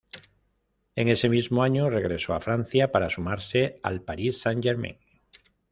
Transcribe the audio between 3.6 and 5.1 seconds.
al Paris Saint-Germain.